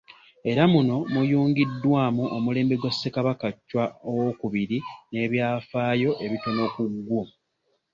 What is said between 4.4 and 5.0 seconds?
II